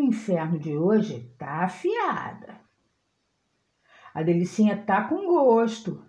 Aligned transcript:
inferno 0.00 0.58
de 0.58 0.76
hoje 0.76 1.34
tá 1.38 1.64
afiada. 1.64 2.60
A 4.14 4.22
delicinha 4.22 4.80
tá 4.84 5.08
com 5.08 5.26
gosto. 5.26 6.04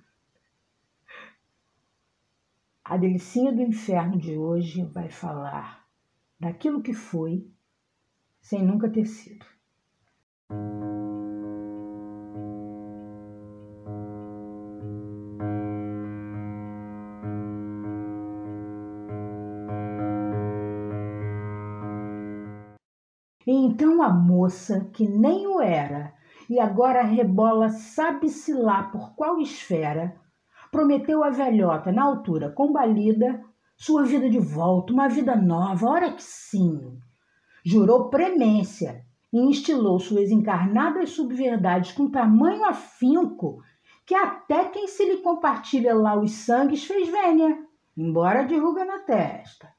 A 2.84 2.98
delicinha 2.98 3.52
do 3.52 3.62
inferno 3.62 4.18
de 4.18 4.38
hoje 4.38 4.84
vai 4.84 5.10
falar 5.10 5.88
daquilo 6.40 6.84
que 6.84 6.94
foi 6.94 7.52
sem 8.40 8.64
nunca 8.64 8.88
ter 8.88 9.06
sido. 9.06 9.46
Então 23.48 24.02
a 24.02 24.10
moça, 24.10 24.90
que 24.92 25.08
nem 25.08 25.46
o 25.46 25.62
era, 25.62 26.14
e 26.50 26.60
agora 26.60 27.04
rebola 27.04 27.70
sabe-se 27.70 28.54
lá 28.54 28.84
por 28.84 29.16
qual 29.16 29.40
esfera, 29.40 30.16
prometeu 30.72 31.24
à 31.24 31.30
velhota, 31.30 31.92
na 31.92 32.04
altura 32.04 32.50
combalida, 32.50 33.44
sua 33.78 34.04
vida 34.04 34.30
de 34.30 34.40
volta, 34.40 34.94
uma 34.94 35.08
vida 35.08 35.36
nova, 35.36 35.88
ora 35.88 36.12
que 36.12 36.24
sim. 36.24 36.98
Jurou 37.64 38.10
premência 38.10 39.06
e 39.32 39.40
instilou 39.40 40.00
suas 40.00 40.32
encarnadas 40.32 41.12
subverdades 41.12 41.92
com 41.92 42.10
tamanho 42.10 42.64
afinco 42.66 43.62
que 44.06 44.14
até 44.14 44.66
quem 44.66 44.88
se 44.88 45.04
lhe 45.04 45.18
compartilha 45.18 45.94
lá 45.96 46.16
os 46.16 46.32
sangues 46.32 46.86
fez 46.86 47.10
vênia, 47.10 47.58
embora 47.98 48.44
de 48.44 48.56
ruga 48.56 48.86
na 48.86 49.00
testa. 49.00 49.74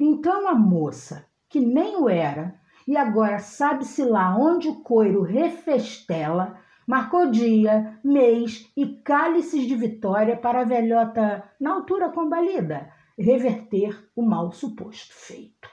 Então 0.00 0.48
a 0.48 0.54
moça, 0.54 1.26
que 1.48 1.60
nem 1.60 1.96
o 1.96 2.08
era, 2.08 2.58
e 2.86 2.96
agora 2.96 3.38
sabe-se 3.38 4.04
lá 4.04 4.36
onde 4.36 4.68
o 4.68 4.80
coiro 4.80 5.22
refestela, 5.22 6.58
marcou 6.86 7.30
dia, 7.30 7.98
mês 8.04 8.70
e 8.76 8.86
cálices 8.86 9.66
de 9.66 9.74
vitória 9.74 10.36
para 10.36 10.60
a 10.60 10.64
velhota, 10.64 11.42
na 11.58 11.72
altura 11.72 12.10
combalida, 12.10 12.90
reverter 13.18 14.08
o 14.14 14.22
mal 14.22 14.52
suposto 14.52 15.14
feito. 15.14 15.68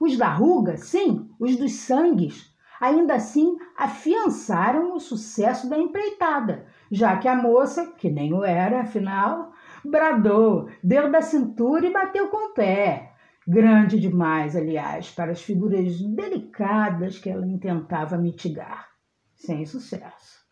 Os 0.00 0.16
da 0.16 0.28
ruga, 0.28 0.76
sim, 0.76 1.30
os 1.38 1.56
dos 1.56 1.72
sangues, 1.72 2.54
ainda 2.80 3.14
assim 3.14 3.56
afiançaram 3.76 4.94
o 4.94 5.00
sucesso 5.00 5.68
da 5.68 5.78
empreitada, 5.78 6.66
já 6.90 7.16
que 7.16 7.28
a 7.28 7.34
moça, 7.34 7.92
que 7.98 8.10
nem 8.10 8.32
o 8.32 8.44
era, 8.44 8.82
afinal, 8.82 9.52
bradou, 9.84 10.68
deu 10.82 11.10
da 11.10 11.20
cintura 11.20 11.86
e 11.86 11.92
bateu 11.92 12.28
com 12.28 12.50
o 12.50 12.54
pé, 12.54 13.13
Grande 13.46 14.00
demais, 14.00 14.56
aliás, 14.56 15.10
para 15.10 15.32
as 15.32 15.42
figuras 15.42 16.00
delicadas 16.00 17.18
que 17.18 17.28
ela 17.28 17.46
intentava 17.46 18.16
mitigar. 18.16 18.88
Sem 19.34 19.66
sucesso. 19.66 20.42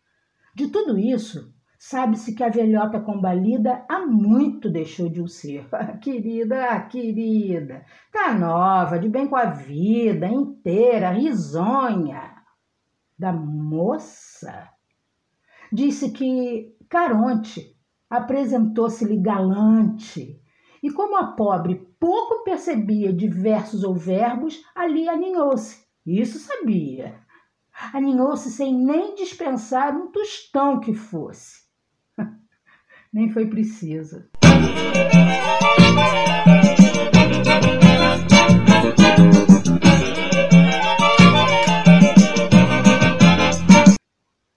De 0.53 0.67
tudo 0.67 0.99
isso, 0.99 1.51
sabe-se 1.79 2.35
que 2.35 2.43
a 2.43 2.49
velhota 2.49 2.99
combalida 2.99 3.83
há 3.89 4.05
muito 4.05 4.69
deixou 4.69 5.09
de 5.09 5.21
o 5.21 5.27
ser. 5.27 5.67
Ah, 5.73 5.97
querida, 5.97 6.69
ah, 6.69 6.81
querida, 6.81 7.83
tá 8.11 8.31
nova, 8.37 8.99
de 8.99 9.09
bem 9.09 9.27
com 9.27 9.35
a 9.35 9.45
vida, 9.45 10.27
inteira, 10.27 11.09
risonha. 11.09 12.35
Da 13.17 13.33
moça. 13.33 14.69
Disse 15.71 16.11
que 16.11 16.75
Caronte 16.87 17.75
apresentou-se-lhe 18.07 19.17
galante 19.17 20.42
e 20.83 20.91
como 20.91 21.15
a 21.15 21.27
pobre 21.27 21.87
pouco 21.97 22.43
percebia 22.43 23.13
de 23.13 23.25
versos 23.25 23.85
ou 23.85 23.95
verbos, 23.95 24.61
ali 24.75 25.07
aninhou-se. 25.07 25.81
Isso 26.05 26.37
sabia. 26.37 27.15
Aninhou-se 27.93 28.51
sem 28.51 28.75
nem 28.75 29.15
dispensar 29.15 29.95
um 29.95 30.11
tostão 30.11 30.81
que 30.81 30.93
fosse. 30.93 31.63
nem 33.13 33.29
foi 33.29 33.47
preciso. 33.47 34.25